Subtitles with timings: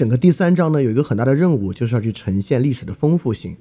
[0.00, 3.54] 整个第三章呢，有一个很大的任务，就是要去呈现历史的丰富性。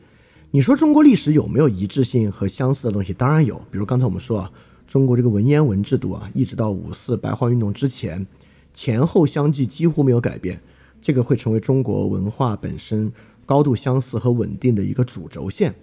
[0.51, 3.11] 你说中国历史有没有一致性和相似的东西？
[3.11, 3.57] 当然有。
[3.69, 4.51] 比如刚才我们说啊，
[4.87, 8.25] 中国这个文言文制度啊，一直到五四白话运动之前，
[8.73, 10.61] 前后相继几乎没有改变，
[11.01, 13.11] 这个会成为中国文化本身
[13.45, 15.75] 高度相似和稳定的一个主轴线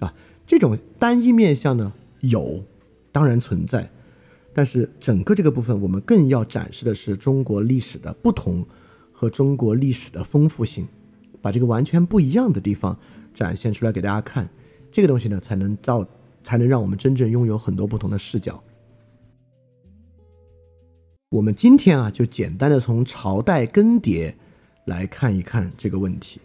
[0.00, 0.12] 啊。
[0.44, 2.64] 这种单一面相呢，有，
[3.12, 3.88] 当然存在，
[4.52, 8.66] 但是整个这个部分，我们更要展示的是中国历史的不同。
[9.20, 10.88] 和中国历史的丰富性，
[11.42, 12.98] 把这个完全不一样的地方
[13.34, 14.48] 展现出来给大家看，
[14.90, 16.02] 这个东西呢，才能造，
[16.42, 18.64] 才能让我们真正拥有很多不同的视角。
[21.28, 24.34] 我们今天啊，就简单的从朝代更迭
[24.86, 26.40] 来看一看这个问题。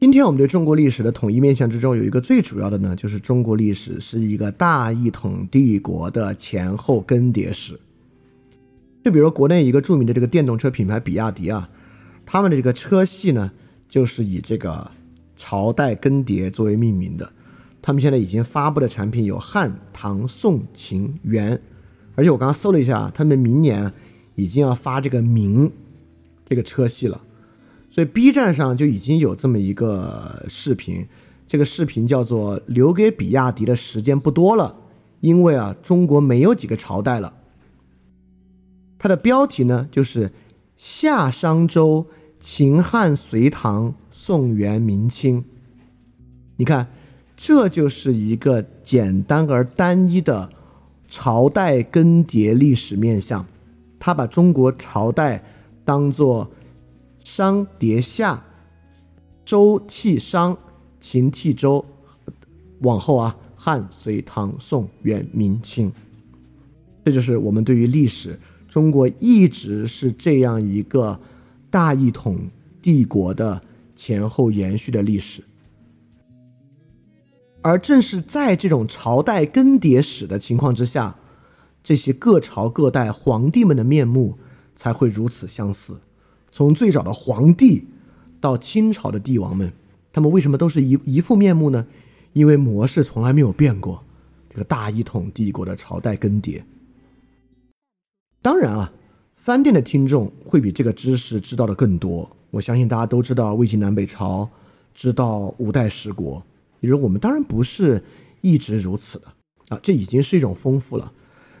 [0.00, 7.78] 今天我们对中国历史的统一面向之中，有一个最主要的呢，就是中国历史是一个大一统帝国的前后更迭史。
[9.04, 11.68] 就比如国内一个著名的这个电动车品牌比亚迪啊，
[12.24, 13.52] 他们的这个车系呢，
[13.90, 14.90] 就是以这个
[15.36, 17.30] 朝代更迭作为命名的。
[17.82, 21.60] 他们现在已经发布的产品有汉、唐、宋、秦、元，
[22.14, 23.92] 而且我刚刚搜了一下，他们明年
[24.34, 25.70] 已经要发这个明
[26.48, 27.20] 这个车系了。
[27.92, 31.08] 所以 B 站上就已经有这么一个视频，
[31.48, 34.76] 这个视频叫做“留给比亚迪的时间不多了”，
[35.20, 37.34] 因为啊，中国没有几个朝代了。
[38.96, 40.30] 它的标题呢就是
[40.78, 42.06] “夏商周、
[42.38, 45.44] 秦汉隋唐宋元明清”。
[46.58, 46.86] 你看，
[47.36, 50.48] 这就是一个简单而单一的
[51.08, 53.44] 朝代更迭历史面相，
[53.98, 55.42] 他把中国朝代
[55.84, 56.48] 当做。
[57.24, 58.44] 商迭夏，
[59.44, 60.56] 周替商，
[61.00, 61.84] 秦替周，
[62.80, 65.92] 往后啊，汉隋唐宋元明清，
[67.04, 68.38] 这就是我们对于历史，
[68.68, 71.20] 中国一直是这样一个
[71.70, 72.38] 大一统
[72.80, 73.60] 帝国的
[73.94, 75.44] 前后延续的历史。
[77.62, 81.16] 而正是在这种朝代更迭史的情况之下，
[81.84, 84.38] 这些各朝各代皇帝们的面目
[84.74, 86.00] 才会如此相似。
[86.52, 87.86] 从最早的皇帝
[88.40, 89.72] 到清朝的帝王们，
[90.12, 91.86] 他们为什么都是一一副面目呢？
[92.32, 94.04] 因为模式从来没有变过。
[94.48, 96.60] 这个大一统帝国的朝代更迭，
[98.42, 98.92] 当然啊，
[99.36, 102.28] 翻店的听众会比这个知识知道的更多。
[102.50, 104.50] 我相信大家都知道魏晋南北朝，
[104.92, 106.44] 知道五代十国，
[106.80, 108.02] 也就是我们当然不是
[108.40, 109.26] 一直如此的
[109.68, 111.12] 啊，这已经是一种丰富了。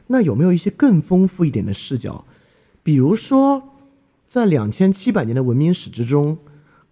[0.08, 2.24] 那有没有一些更丰富一点的视角？
[2.82, 3.69] 比如说？
[4.30, 6.38] 在两千七百年的文明史之中，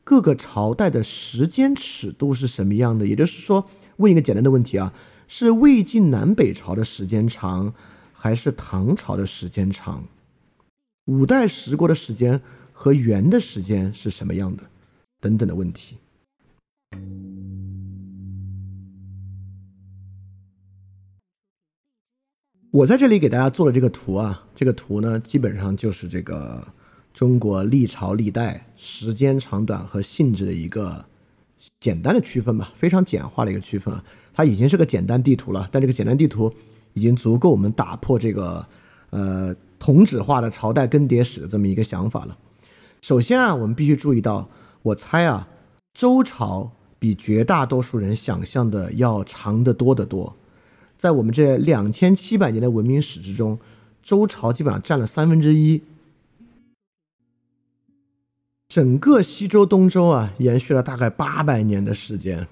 [0.02, 3.06] 各个朝代的时间尺度是什么样的？
[3.06, 3.64] 也就是说，
[3.98, 4.92] 问一个简单的问题啊：
[5.28, 7.72] 是魏晋南北朝的时间长，
[8.12, 10.02] 还是唐朝的时间长？
[11.04, 12.42] 五代十国的时间
[12.72, 14.64] 和元的时间是什么样的？
[15.20, 15.98] 等等的问题。
[22.72, 26.74] 我在这里给大家做了这个图啊，这个图呢，基本上就是这个。
[27.18, 31.04] 中国历朝历代时间长短和性质的一个
[31.80, 36.54] 简单的区分吧，非常简化的一个区分啊，它已经是个简单地图了，但这个简单地图
[36.92, 38.64] 已经足够我们打破这个
[39.10, 42.38] 呃同质化的朝代更迭史的这么一个想法了。
[43.00, 44.48] 首先啊，我们必须注意到，
[44.82, 45.48] 我猜啊，
[45.92, 50.36] 周朝比绝大多数人想象的要长得多得多，
[50.96, 53.58] 在我们这两千七百年的文明史之中，
[54.04, 55.82] 周朝基本上占了三分之一。
[58.68, 62.46] 整个西周、东周啊，延续了大概八百年的时间，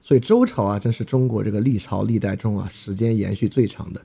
[0.00, 4.02] 所以周朝啊，真是中国这个历朝历代中啊，时间延续最长的。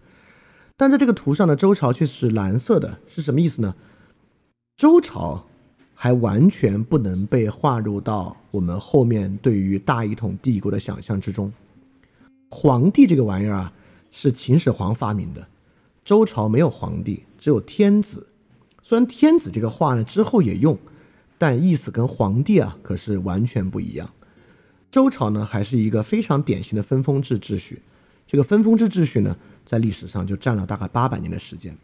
[0.77, 3.73] 但在这个图上的周朝却是蓝色的，是什么意思呢？
[4.77, 5.43] 周朝
[5.95, 11.51] 还完全不能被划入到我们后面对于大一统帝国的想象之中。
[12.51, 13.73] 皇帝这个玩意儿啊，
[14.11, 15.47] 是秦始皇发明的，
[16.05, 18.27] 周朝没有皇帝，只有天子。
[18.83, 20.77] 虽然天子这个话呢之后也用。
[21.39, 24.07] 但意思跟皇帝啊可是完全不一样。
[24.91, 27.81] 周朝呢还是一个非常典型的分封制秩序，
[28.27, 31.75] 这个分封制秩序呢在历史上就占了大概八百年的时间。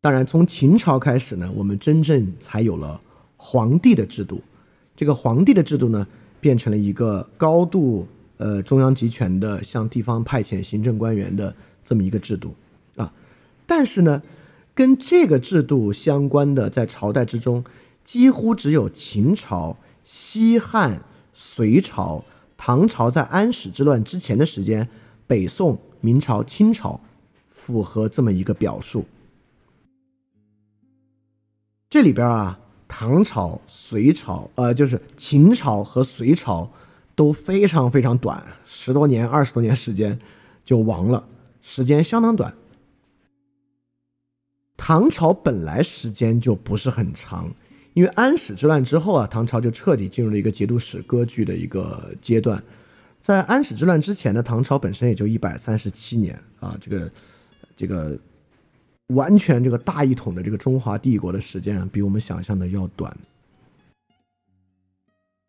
[0.00, 3.00] 当然，从秦朝开始呢，我们真正才有了
[3.36, 4.42] 皇帝的制度。
[4.94, 6.06] 这个皇帝的制度呢，
[6.40, 8.06] 变成了一个高度
[8.36, 11.54] 呃中央集权的，向地方派遣行政官员的
[11.84, 12.54] 这么一个制度
[12.96, 13.10] 啊。
[13.66, 14.22] 但是呢。
[14.78, 17.64] 跟这个制度相关的，在朝代之中，
[18.04, 21.02] 几乎只有秦朝、西汉、
[21.34, 22.24] 隋朝、
[22.56, 24.88] 唐朝在安史之乱之前的时间，
[25.26, 27.00] 北宋、明朝、清朝
[27.48, 29.04] 符合这么一个表述。
[31.90, 36.70] 这里边啊，唐朝、隋朝，呃，就是秦朝和隋朝
[37.16, 40.16] 都非常非常短，十多年、二十多年时间
[40.64, 41.26] 就亡了，
[41.60, 42.54] 时间相当短。
[44.78, 47.50] 唐朝本来时间就不是很长，
[47.92, 52.62] 因为安史之乱之后啊，唐朝就彻底进入了一个节度使割据的一个阶段。
[53.20, 57.12] 在安史之乱之前呢，唐朝本身也就一百三十七年啊，这个
[57.76, 58.18] 这个
[59.08, 63.14] 完全这个大一统的这个中华帝国的时间啊，比我们想象的要短。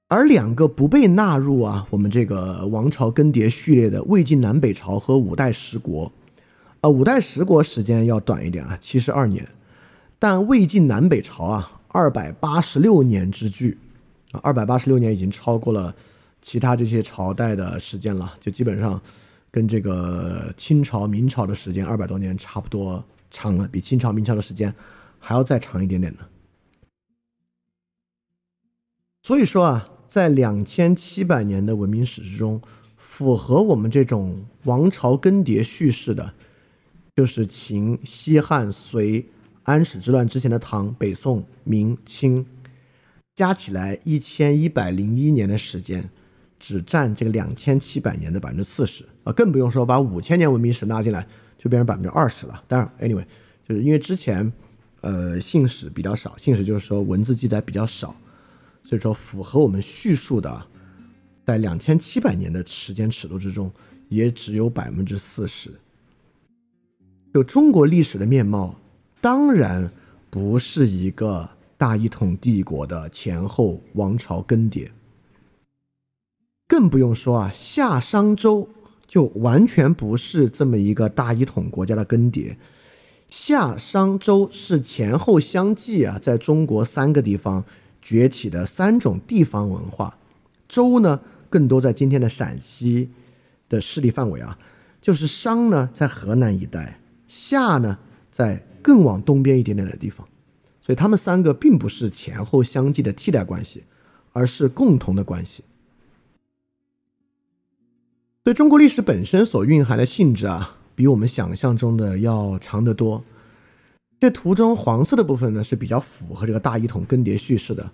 [0.08, 6.12] 而两个不被纳入啊我们这个王朝更迭序列的魏晋南北朝和五代十国。
[6.81, 9.46] 啊，五代十国时间要短一点啊，七十二年，
[10.18, 13.78] 但魏晋南北朝啊，二百八十六年之巨，
[14.31, 15.94] 啊，二百八十六年已经超过了
[16.42, 19.02] 其他这些朝代的时间了，就基本上
[19.52, 24.74] 跟这个清朝、明朝的时间二百多年差不多长了，比清朝、明朝的时间
[25.20, 26.20] 还要再长一点点呢。
[29.22, 32.62] 所以说啊，在两千七百年的文明史之中，
[32.96, 36.36] 符合我们这种王朝更迭叙事的。
[37.19, 39.25] 就是秦、西汉、隋、
[39.63, 42.45] 安史之乱之前的唐、北宋、明、清，
[43.36, 46.10] 加起来一千一百零一年的时间，
[46.57, 51.27] 只占这个两千七百年的百分之四十啊，更不用说把五千年文明史纳进来，
[51.57, 52.63] 就变成百分之二十了。
[52.69, 53.25] 当然，anyway，
[53.68, 54.50] 就是因为之前，
[55.01, 58.16] 呃，信史比较少，信史就是说文字记载比较少，
[58.81, 60.66] 所以说符合我们叙述的，
[61.45, 63.69] 在两千七百年的时间尺度之中，
[64.07, 65.69] 也只有百分之四十。
[67.34, 68.76] 就中国历史的面貌，
[69.22, 69.92] 当然
[70.31, 74.90] 不是一个大一统帝国的前后王朝更迭，
[76.68, 78.68] 更不用说啊，夏商周
[79.08, 82.56] 就完全不是这么一个大一统国家的更迭。
[83.30, 87.64] 夏商周是前后相继啊，在中国三个地方
[88.02, 90.18] 崛起的三种地方文化。
[90.68, 93.12] 周呢，更多在今天的陕西
[93.70, 94.58] 的势力范围啊，
[95.00, 97.00] 就是商呢，在河南一带。
[97.30, 97.98] 夏呢，
[98.31, 100.28] 在更往东边一点点的地方，
[100.81, 103.83] 所以他们三个并不是前后相继的替代关系，
[104.33, 105.64] 而是共同的关系。
[108.44, 113.24] 所以中国历史本身所蕴含的性质啊，比我们想象中的要长得多。
[114.19, 117.92] 这图中黄色的部分呢是比较符合这个大一统更迭叙事的，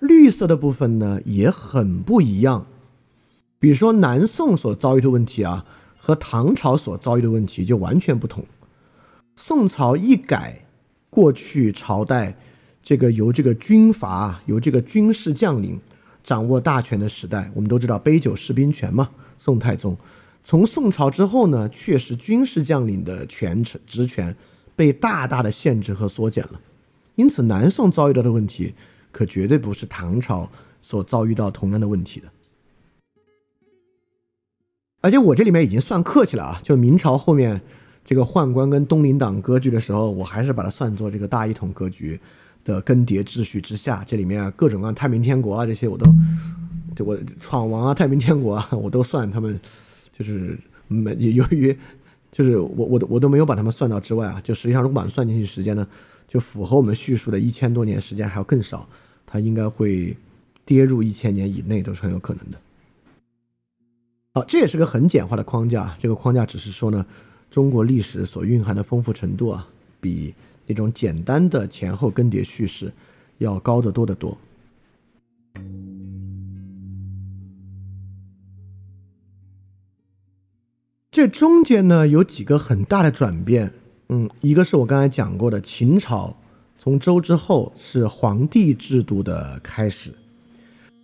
[0.00, 2.66] 绿色的部分呢也很不一样。
[3.58, 5.64] 比如说南宋所遭遇的问题啊，
[5.96, 8.44] 和唐朝所遭遇的问题就完全不同。
[9.36, 10.64] 宋朝一改
[11.10, 12.36] 过去朝代
[12.82, 15.78] 这个由这个军阀、由这个军事将领
[16.24, 19.10] 掌握大权的时代，我们都知道杯酒释兵权嘛。
[19.38, 19.96] 宋太宗
[20.42, 24.34] 从宋朝之后呢，确实军事将领的权职职权
[24.74, 26.60] 被大大的限制和缩减了。
[27.16, 28.74] 因此，南宋遭遇到的问题
[29.12, 30.50] 可绝对不是唐朝
[30.80, 32.28] 所遭遇到同样的问题的。
[35.02, 37.60] 而且我这里面已经算客气了啊，就明朝后面。
[38.06, 42.18] 这个宦官跟东林党割据的时候，我还是把它算作这个大一统格局
[42.62, 44.04] 的更迭秩序之下。
[44.06, 46.06] 这里面啊各种各样太平天国啊，这些我都，
[46.94, 49.58] 就我闯王啊，太平天国啊，我都算他们，
[50.16, 51.76] 就是没由于，
[52.30, 54.40] 就是我我都我都没有把他们算到之外啊。
[54.44, 55.84] 就实际上，如果把它算进去时间呢，
[56.28, 58.88] 就符合我们叙述的一千多年时间还要更少，
[59.26, 60.16] 它应该会
[60.64, 62.58] 跌入一千年以内都是很有可能的。
[64.32, 65.96] 好，这也是个很简化的框架。
[65.98, 67.04] 这个框架只是说呢。
[67.56, 69.66] 中国历史所蕴含的丰富程度啊，
[69.98, 70.34] 比
[70.66, 72.92] 那种简单的前后更迭叙事
[73.38, 74.36] 要高得多得多。
[81.10, 83.72] 这中间呢有几个很大的转变，
[84.10, 86.36] 嗯，一个是我刚才讲过的，秦朝
[86.78, 90.12] 从周之后是皇帝制度的开始，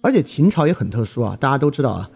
[0.03, 2.11] 而且秦朝也很特殊啊，大家都知道啊，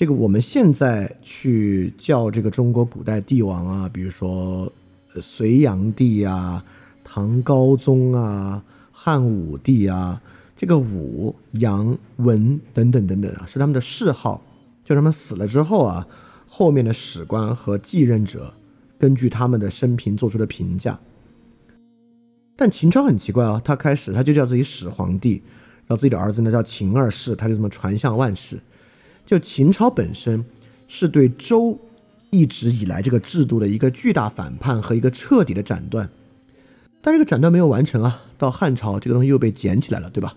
[0.00, 4.72] 这个我们现在去叫这个中国古代帝王啊，比如说
[5.20, 6.64] 隋炀帝啊、
[7.04, 10.18] 唐高宗啊、汉武帝啊，
[10.56, 14.42] 这个武、杨、文等等等等啊，是他们的谥号，
[14.86, 16.08] 就他们死了之后啊。
[16.48, 18.54] 后面的史官和继任者
[18.98, 20.98] 根据他们的生平做出的评价，
[22.56, 25.42] 但秦朝很奇怪啊，他开始他就叫自己始皇帝，
[25.86, 28.58] 然后自己的儿子呢叫秦二世，他就这么传向万世。
[29.30, 30.44] 就秦朝本身
[30.88, 31.78] 是对周
[32.30, 36.10] 一直以来这个制度的一个巨大反叛和一个彻底的斩断，
[37.00, 40.34] 但这个斩断没有完成啊，到汉朝这个东西又被捡起来了，对吧？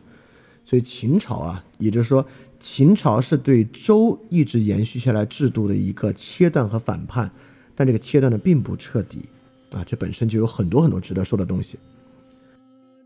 [0.64, 2.24] 所以秦朝啊，也就是说。
[2.60, 7.30] 秦朝是对周一直延续下来制度的一个切断和反叛，
[7.76, 9.24] 但这个切断呢并不彻底
[9.72, 11.80] 啊，这本身就有很多很多值得说的东西。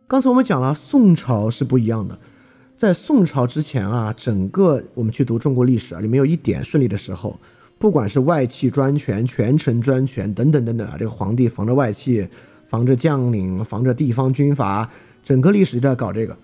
[0.06, 2.20] 刚才我们讲了，宋朝是不一样的，
[2.78, 7.40] 在宋朝之前啊，整个我们去读中国历史啊，就没有一点顺利的时候，
[7.80, 12.28] 不管是外戚专权、权臣专权等等等等啊，这个皇帝防着外戚，
[12.68, 14.88] 防着将领，防着地方军阀，
[15.24, 16.38] 整个历史就在搞这个。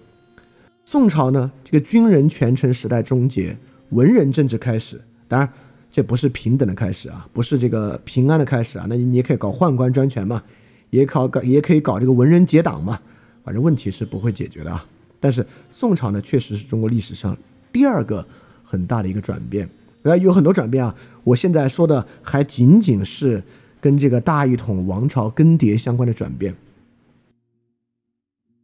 [0.86, 3.56] 宋朝呢，这个军人权臣时代终结，
[3.90, 5.00] 文人政治开始。
[5.28, 5.48] 当然，
[5.92, 8.88] 这不是平等的开始啊，不是这个平安的开始啊。
[8.90, 10.42] 那你也可以搞宦官专权嘛，
[10.90, 13.00] 也搞搞也可以搞这个文人结党嘛。
[13.44, 14.84] 反正问题是不会解决的啊。
[15.24, 17.38] 但是宋朝呢，确实是中国历史上
[17.72, 18.28] 第二个
[18.62, 19.70] 很大的一个转变。
[20.02, 20.94] 呃，有很多转变啊。
[21.24, 23.42] 我现在说的还仅仅是
[23.80, 26.54] 跟这个大一统王朝更迭相关的转变。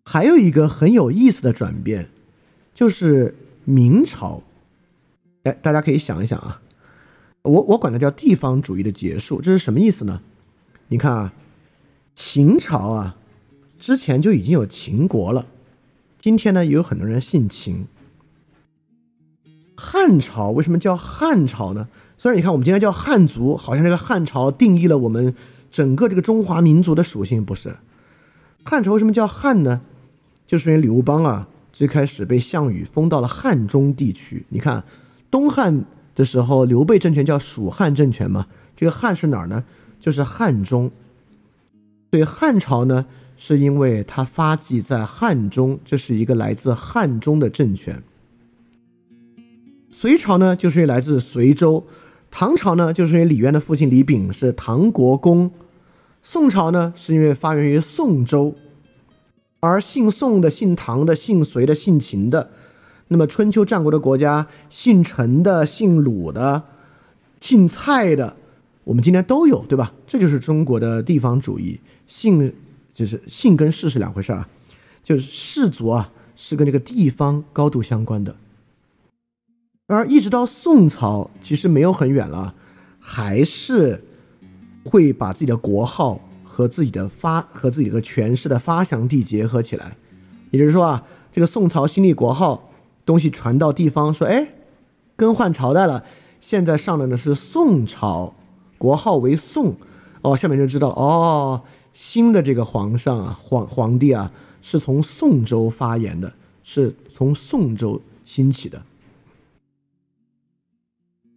[0.04, 2.10] 还有一个很有意思的转变，
[2.74, 4.44] 就是明朝。
[5.44, 6.62] 哎，大家可以想一想啊，
[7.44, 10.22] 我我管它叫地方主义的结束，这是什么意思呢？
[10.90, 11.34] 你看啊，
[12.16, 13.16] 秦朝啊，
[13.80, 15.48] 之前就已经有秦国了，
[16.20, 17.88] 今天呢也有很多人姓秦。
[19.76, 21.88] 汉朝为什么叫汉朝呢？
[22.18, 25.34] 虽然你看我们今天叫汉族，好像这个汉朝定义了我们
[25.72, 27.78] 整个这个中华民族的属性，不是？
[28.66, 29.82] 汉朝为什么叫汉呢？
[30.46, 34.46] 就是因为刘邦啊，最开始被项羽封到了汉中地区。
[34.50, 34.84] 你看，
[35.32, 39.64] 东汉的时候，刘备政权叫蜀汉政权嘛，这个汉是哪儿呢？
[40.02, 40.92] 就是汉中。
[42.10, 43.06] 对汉朝呢，
[43.42, 48.04] 是因为它发迹在汉中，这是一个来自汉中的政权。
[49.90, 51.88] 隋朝呢，就是来自随州。
[52.30, 55.52] 唐朝呢，就是因为李渊的父亲李炳是唐国公。
[56.22, 58.56] 宋朝呢，是因为发源于宋州。
[59.62, 62.52] 而姓宋的、姓唐的、姓隋的、姓秦的，
[63.08, 66.64] 那么春秋战国的国家，姓陈的、姓鲁的、
[67.40, 68.36] 姓蔡的，
[68.84, 69.94] 我们今天都有，对吧？
[70.06, 72.54] 这就是中国的地方主义，姓
[73.00, 74.50] 就是姓跟氏是两回事啊，
[75.02, 78.36] 就是氏族啊是跟这个地方高度相关的。
[79.88, 82.54] 而一直到宋朝，其实没有很远了，
[83.00, 84.04] 还是
[84.84, 86.20] 会把自己的国号。
[86.52, 89.96] 和自己的发和自己的权势的发祥地结合起来，
[90.52, 92.70] 也就是说啊，这个宋朝新立国号
[93.06, 94.56] 东西传到地方，说哎，
[95.16, 96.04] 更换朝代了，
[96.42, 98.36] 现在上的呢是宋朝，
[98.78, 99.78] 国号为宋，
[100.22, 101.64] 哦，下面就知道哦，
[102.00, 108.84] 新的这个皇上啊，皇皇帝啊，是从宋州发言的，是从宋州兴起的。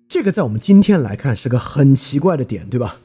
[0.09, 2.99] 这个在我们今天来看是个很奇怪的点，对吧？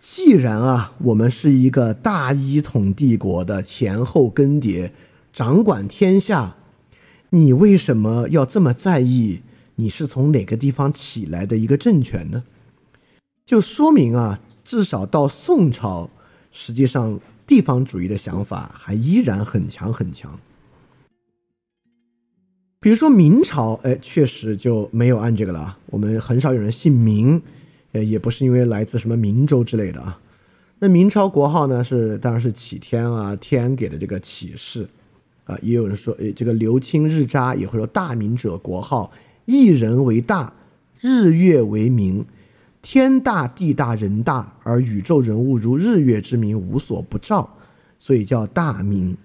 [0.00, 4.90] 既然啊，我们是一个大一统帝国的前后更迭，
[5.30, 6.56] 掌管天下，
[7.28, 9.42] 你为什么要这么在意
[9.74, 12.44] 你是从哪个地方起来的一个政权呢？
[13.44, 16.08] 就说明啊，至少到宋朝，
[16.54, 20.40] 实际上地方主义的想法还依然很强很强。
[22.80, 27.42] 比如说明朝，哎，确实就没有按这个了，我们很少有人姓明。
[27.92, 30.20] 呃，也不是因为来自什么明州之类的啊。
[30.80, 34.88] 那明朝国号呢，是当然是启天啊，天给的这个启示
[35.44, 35.56] 啊。
[35.62, 39.12] 也有人说，哎，这个刘清日扎也会说大明者国号，
[39.44, 40.52] 一人为大，
[41.00, 42.26] 日月为明，
[42.84, 47.56] 天大地大人大，而宇宙人物如日月之明无所不照，
[47.98, 49.16] 所以叫大明。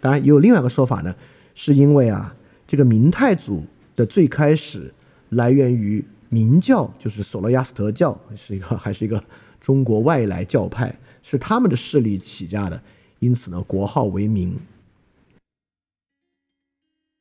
[0.00, 1.14] 当然也有另外一个说法呢，
[1.54, 2.34] 是因为啊，
[2.66, 3.62] 这个明太祖
[3.94, 4.92] 的最开始
[5.28, 6.04] 来源于。
[6.30, 9.22] 明教就是索罗亚斯德教，是一个还是一个
[9.60, 10.92] 中国外来教派，
[11.22, 12.82] 是他们的势力起家的，
[13.20, 14.58] 因此呢，国号为明。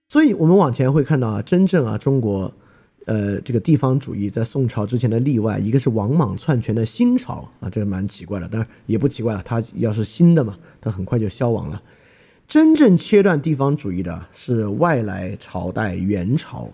[0.10, 2.52] 所以我们往前会看到啊，真正啊中国，
[3.06, 11.82] 呃，这个地方主义在宋朝之前的例外，一个是王莽篡权的新朝啊，这个蛮奇怪的，当然也不奇怪了，它要是新的嘛，它很快就消亡了。
[12.48, 16.72] 真正切断地方主义的是外来朝代元朝。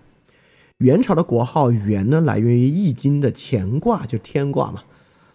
[0.79, 4.83] 元朝的国号元呢，来源于《易经》的乾卦，就天卦嘛。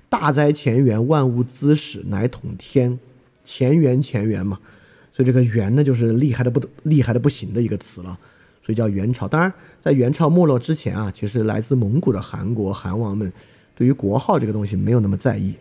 [0.08, 2.98] 大哉乾元，万物滋始，乃统天。
[3.44, 4.58] 乾元，乾元嘛。
[5.12, 8.18] 所以这个元呢，就是厉害的不得厉害的不行的一个词了。
[8.64, 9.28] 所以叫元朝。
[9.28, 13.33] 当然，在元朝没落之前啊，其实来自蒙古的韩国韩王们
[13.75, 15.54] 对于国号这个东西没有那么在意。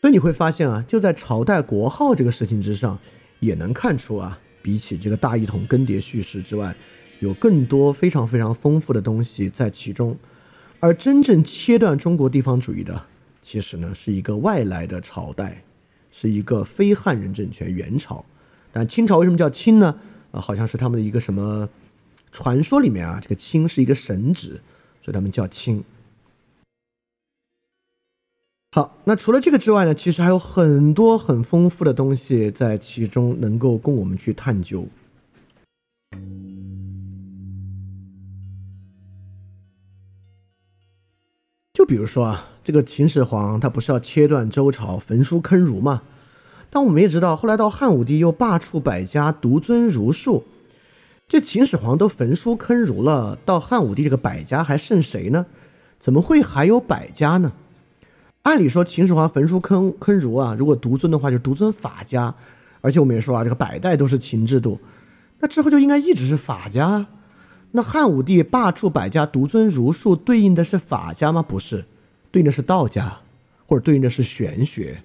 [0.00, 2.98] 所以你会发现啊，就在朝代国号这个事情之上，
[3.40, 4.38] 也能看出啊。
[4.60, 6.74] 比起这个大一统更迭叙事之外，
[7.20, 10.16] 有更多非常非常丰富的东西在其中。
[10.80, 13.06] 而真正切断中国地方主义的，
[13.40, 15.64] 其实呢是一个外来的朝代，
[16.10, 18.24] 是一个非汉人政权——元朝。
[18.72, 19.98] 但清朝为什么叫清呢？
[20.30, 21.68] 啊，好像是他们的一个什么
[22.30, 24.60] 传说里面啊，这个清是一个神职，
[25.02, 25.82] 所以他们叫清。
[28.72, 34.86] 好，那除了这个之外呢，其实还有很多很丰富的东西在其中能够供我们去探究。
[41.72, 46.02] 就比如说啊，这个秦始皇他不是要切断周朝、焚书坑儒吗？
[46.70, 50.44] 但我们也知道，后来到汉武帝又罢黜百家，独尊儒术。
[51.26, 55.46] 这秦始皇都焚书坑儒了，到汉武帝这个百家还剩谁呢？
[55.98, 57.52] 怎么会还有百家呢？
[58.42, 62.34] 按理说，秦始皇焚书坑坑儒啊，如果独尊的话，就独尊法家。
[62.80, 64.78] 而且我们也说啊，这个百代都是秦制度，
[65.40, 67.06] 那之后就应该一直是法家。
[67.72, 71.42] 那汉武帝罢黜百家，独尊儒术，对应的是法家吗？
[71.42, 71.84] 不是，
[72.30, 73.18] 对应的是道家，
[73.66, 75.02] 或者对应的是玄学。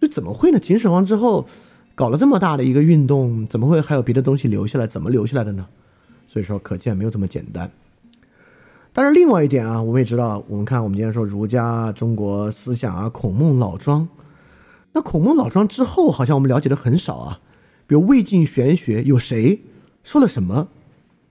[0.00, 0.58] 这怎么会呢？
[0.58, 1.46] 秦始皇之后
[1.94, 4.86] 搞了这么大的一个运动，怎么会还有别的东西留下来？
[4.86, 5.66] 怎么留下来的呢？
[6.28, 7.70] 所以说，可见没有这么简单。
[8.92, 14.08] 但是另外一点啊，我们也知道，我们看我们今天说儒家、中国思想啊，孔孟老庄。
[14.92, 17.40] 那孔孟老庄之后，好像我们了解的很少啊。
[17.86, 19.60] 比如魏晋玄学有谁
[20.02, 20.68] 说了什么？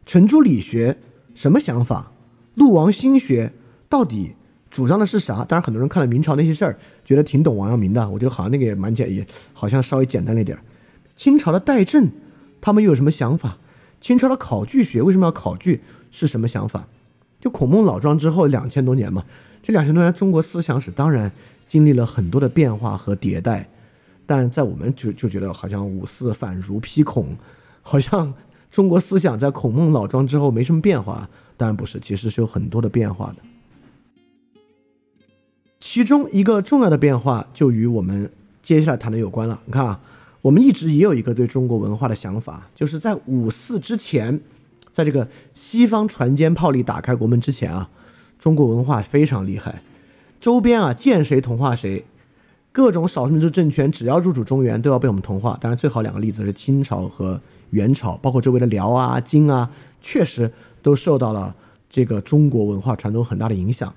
[0.06, 0.97] 程朱理学
[1.36, 2.12] 什么想法？
[2.56, 3.53] 陆王心学
[3.89, 4.36] 到底
[4.77, 5.43] 主张的是啥？
[5.43, 8.07] 当然，很多人看了明朝那些事儿，觉得挺懂王阳明的。
[8.07, 10.55] 我觉得好像那个也蛮简，也好像稍微简单了一点。
[11.15, 12.11] 清朝的代政，
[12.61, 13.57] 他们又有什么想法？
[13.99, 15.81] 清朝的考据学为什么要考据？
[16.11, 16.87] 是什么想法？
[17.41, 19.23] 就孔孟老庄之后两千多年嘛，
[19.63, 21.31] 这两千多年中国思想史当然
[21.67, 23.67] 经历了很多的变化和迭代，
[24.27, 27.35] 但在我们就就觉得好像五四反儒批孔，
[27.81, 28.31] 好像
[28.69, 33.37] 中国思想在孔孟老庄之后没什么变化，当然不是，其实是有很多的变化的。
[35.79, 39.61] 其中一个重要的变化就与我们接下来谈的有关了。
[39.65, 39.99] 你看啊，
[40.41, 44.41] 我们一直也有一个对中国文化的想法，就是在五四之前。
[44.93, 47.87] 在这个西方船坚炮利打开国门之前啊，
[48.39, 49.83] 中国文化非常厉害，
[50.41, 52.03] 周边啊见谁同化谁，
[52.71, 55.55] 各种少数民族政权只要入主中原都要被我们同化。
[55.61, 59.69] 当然，最好两个例子是清朝和元朝，包括周围的辽啊、金啊，
[60.01, 61.55] 确实都受到了
[61.87, 63.93] 这个中国文化传统很大的影响。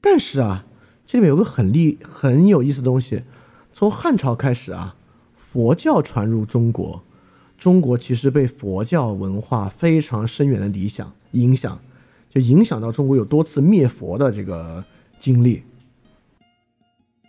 [0.00, 0.64] 但是啊，
[1.10, 3.24] 这里面有个很厉很有意思的东西，
[3.72, 4.94] 从汉朝开始啊，
[5.34, 7.02] 佛教传入中国。
[7.58, 11.80] 中国其实被佛教文化非常深远的理想影响，
[12.32, 14.84] 就影响到中国有多次灭佛的这个
[15.18, 15.64] 经历。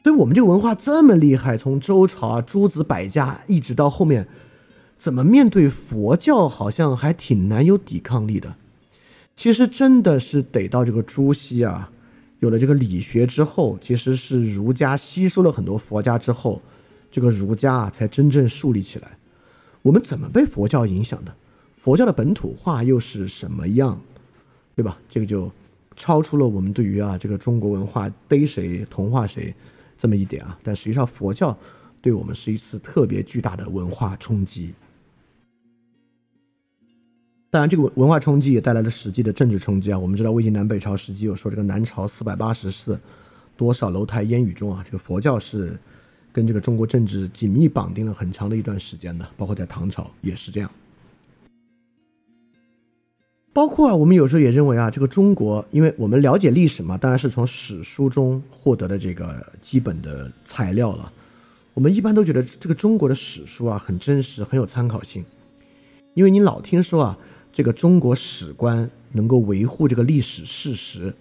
[0.04, 4.28] 所以我们这个文化这么厉害，从周朝啊诸子百家一直到后面，
[4.96, 8.58] 怎么面对佛教好像还挺难有抵抗力的。
[9.34, 11.92] 其实真的是得到这个朱熹啊，
[12.42, 16.60] 有了这个理学之后，其实是儒家吸收了很多佛家之后，
[17.12, 19.16] 这个儒家啊才真正树立起来。
[19.84, 21.32] 我们怎么被佛教影响的？
[21.76, 24.02] 佛教的本土化又是什么样，
[24.76, 24.98] 对吧？
[25.08, 25.52] 这个就
[25.96, 29.54] 超出了我们对于啊这个中国文化逮谁同化谁
[29.96, 30.58] 这么一点啊。
[30.64, 31.56] 但实际上，佛教
[32.02, 34.74] 对我们是一次特别巨大的文化冲击。
[37.52, 40.00] 当然，这个文化冲击也带来了实际的政治冲击啊。
[40.00, 43.00] 我们知道魏晋南北朝时期有说这个南朝四百八十寺，
[43.56, 45.78] 多少楼台烟雨中啊，这个佛教是。
[46.34, 50.72] 跟这个中国政治紧密绑定了很长的一段时间的，包括在唐朝也是这样。
[53.52, 61.12] 包括啊，我们有时候也认为啊，这个中国，因为我们了解历史嘛，当然是从史书中获得的这个基本的材料了。
[61.74, 65.26] 我们一般都觉得这个中国的史书啊很真实，很有参考性，
[66.14, 67.20] 因为你老听说啊，
[67.52, 71.14] 这个中国史官能够维护这个历史事实，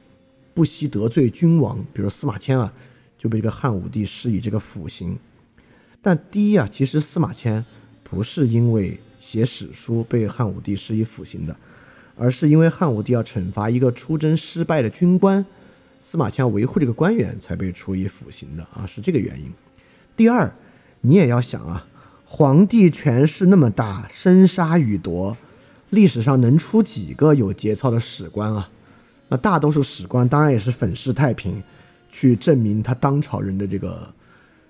[0.54, 2.72] 不惜得罪君王，比如司马迁啊。
[3.18, 5.18] 就被这个汉武帝施以这个腐刑，
[6.00, 7.62] 但第一啊，其实司马迁
[8.02, 11.54] 不是因为写史书被汉武帝施以腐刑的，
[12.16, 15.44] 而是因为汉武帝要惩罚一个出征失败的军官，
[16.00, 19.52] 司马迁维护这个官员才被处以腐刑的啊，是这个原因。
[20.16, 20.50] 第二，
[21.02, 21.86] 你也要想啊，
[22.24, 25.36] 皇帝权势那么大，生杀予夺，
[25.90, 28.70] 历史上能出几个有节操的史官啊？
[29.28, 31.62] 那大多数史官当然也是粉饰太平，
[32.10, 34.12] 去证明他当朝人的这个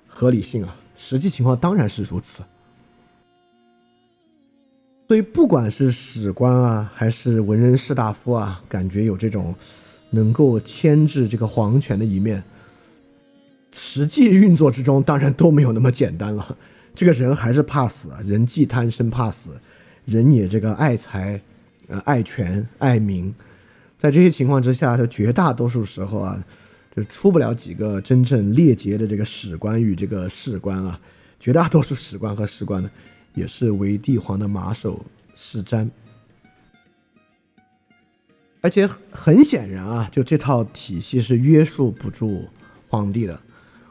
[0.07, 0.77] 合理性啊。
[0.97, 2.43] 实际情况当然是如此。
[5.09, 9.55] 所以，不管是史官啊，还是文人士大夫啊，感觉有这种
[10.11, 12.45] 能够牵制这个皇权的一面，
[13.73, 16.57] 实际运作之中当然都没有那么简单了。
[16.95, 19.61] 这个人还是怕死，人既贪生怕死，
[20.05, 21.41] 人也这个爱财、
[21.89, 23.35] 呃爱权、爱民。
[23.99, 26.43] 在这些情况之下，就绝大多数时候啊，
[26.95, 30.99] 就出不了几个真正列杰的这个史官与这个士官啊。
[31.39, 32.91] 绝大多数史官和士官呢，
[33.35, 35.89] 也是为帝皇的马首是瞻。
[38.63, 42.47] 而且很显然啊，就这套体系是约束不住
[42.89, 43.41] 皇帝的。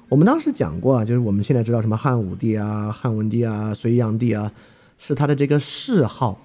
[0.07, 4.51] 我们当时讲过啊，就是我们现在知道什么汉武帝啊、汉文帝啊、隋炀帝啊，
[4.99, 6.39] 是他的这个谥号，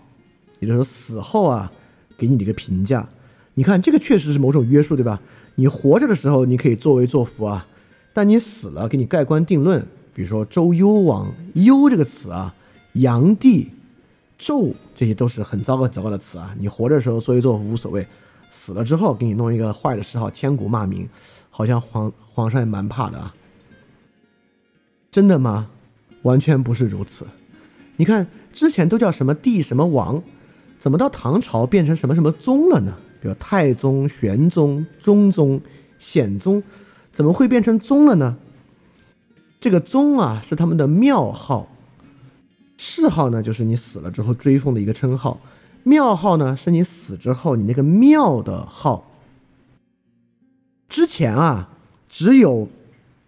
[0.60, 1.70] 也就是说死后啊，
[2.16, 3.06] 给你的一个评价。
[3.52, 5.20] 你看，这个确实是某种约束，对吧？
[5.56, 7.66] 你活着的时候，你可以作威作福啊，
[8.12, 9.86] 但你死了，给你盖棺定论。
[10.14, 12.54] 比如说周幽王，幽这个词啊，
[12.92, 13.70] 炀帝、
[14.38, 16.54] 纣，这些都是很糟糕、糟糕的词啊。
[16.58, 18.06] 你活着的时候作威作福无所谓，
[18.50, 21.08] 死了之后给你弄一个坏的谥号，千古骂名，
[21.50, 23.34] 好像皇皇上也蛮怕的啊。
[25.10, 25.68] 真的吗？
[26.22, 27.26] 完全不是如此。
[27.96, 30.22] 你看之前都叫什么帝什么王，
[30.78, 32.94] 怎么到唐朝变成什么什么宗了呢？
[33.20, 35.60] 比如太宗、玄宗、中宗、
[35.98, 36.62] 显宗，
[37.12, 38.36] 怎么会变成宗了呢？
[39.58, 41.68] 这个宗啊是他们的庙号，
[42.76, 45.40] 谥号呢就是你死了之后追封的一个称号，
[45.82, 49.10] 庙号呢是你死之后你那个庙的号。
[50.88, 51.70] 之前啊
[52.08, 52.68] 只有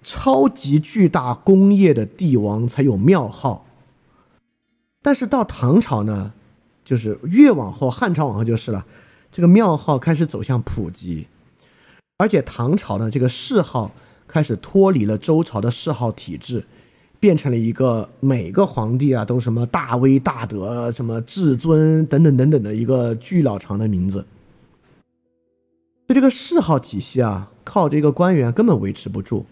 [0.04, 3.65] 超级巨大工业的帝王才有庙号，
[5.07, 6.33] 但是到唐朝呢，
[6.85, 8.85] 就是越往后汉朝往后就是了。
[9.31, 11.29] 这个庙号开始走向普及，
[12.19, 13.92] 而且唐朝的这个谥号
[14.27, 16.64] 开始脱离了周朝的谥号体制，
[17.21, 24.27] 变成了一个每个皇帝啊都什么大威大德、什么至尊等等等等的一个巨老长的名字。
[26.09, 29.47] 就这个谥号体系啊，靠这个官员根本维持不住，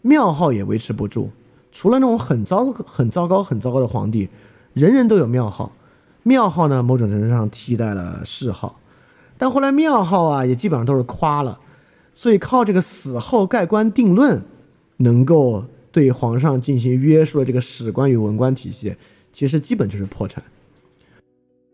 [0.00, 1.30] 庙号也维持不住。
[1.70, 4.30] 除了那种很糟、很糟糕、很糟糕的皇帝，
[4.74, 5.72] 人人都有庙号，
[6.24, 8.78] 庙号呢某种程度上替代了谥号。
[9.38, 11.58] 但后来庙号啊，也基本上都是夸了，
[12.12, 14.42] 所以靠这个死后盖棺定论，
[14.98, 18.96] 能够对皇上进行约束的这个史官与文官体系，
[19.32, 20.42] 其实基本就是破产。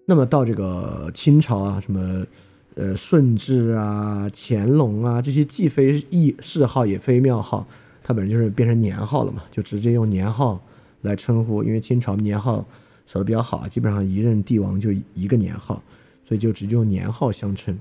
[0.06, 2.26] 那么到这个清朝啊，什么
[2.74, 7.66] 呃顺治啊、乾隆啊这些，既非谥谥号也非庙号，
[8.02, 10.60] 它本身就是变成年号了嘛，就直接用年号
[11.02, 12.64] 来称呼，因为清朝年号
[13.11, 15.83] 守的比较好啊，基本上一任帝王就一个年号。
[16.23, 17.77] 所以就直接用年号相称，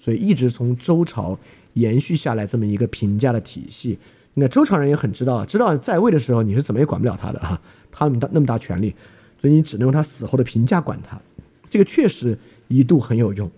[0.00, 1.38] 所以一直从周朝
[1.74, 3.96] 延续下来这么一个评价的体系。
[4.34, 8.92] 那周朝人也很知道，知道在位的时候你是怎么也管不了他的啊，他那么大那么大权力，
[9.38, 11.16] 所以你只能用他死后的评价管他。
[11.70, 13.48] 这个确实一度很有用，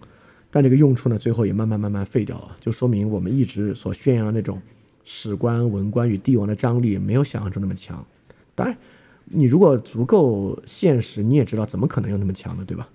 [0.50, 4.60] 但这个用处呢，最后也慢慢慢慢废掉了，就说明我们一直所宣扬的那种
[5.02, 8.04] 史官、文官与帝王的张力没有想象中那么强。
[8.54, 8.76] 当然，
[9.26, 12.88] 你如果足够现实，你也知道怎么可能有那么强的，对吧？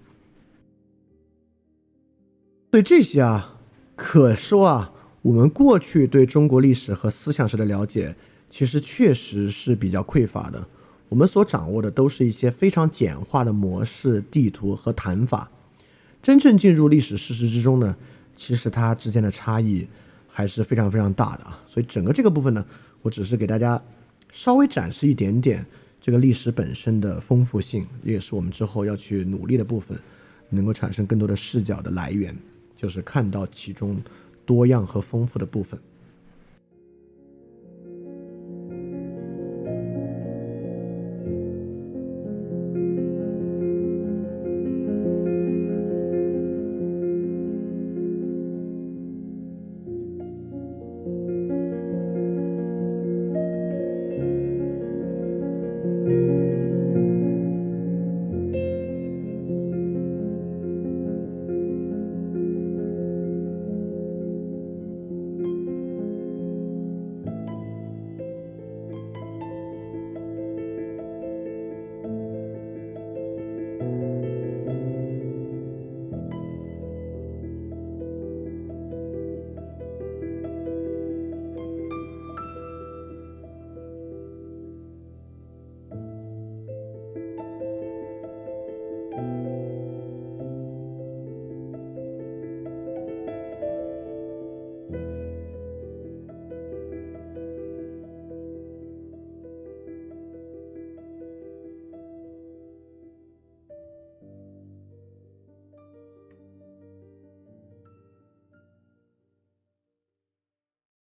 [2.70, 3.60] 对这些啊，
[3.98, 8.15] 可说啊，我们过去对中国历史和思想史的了解，
[8.50, 10.65] 其实确实是比较匮乏的。
[11.10, 15.52] 我们所掌握的都是一些非常简化的模式、地图和谈法。
[16.24, 17.98] 真正进入历史事实之中呢，
[18.38, 19.86] 其实它之间的差异
[20.30, 21.62] 还是非常非常大的啊。
[21.67, 22.65] 所以整个这个部分呢，
[23.02, 23.84] 我只是给大家
[24.32, 25.65] 稍微展示一点点
[26.02, 29.98] 这个历史本身的丰富性，也是我们之后要去努力的部分，
[30.50, 32.36] 能够产生更多的视角的来源。
[32.76, 34.02] 就是看到其中
[34.44, 35.80] 多样和丰富的部分。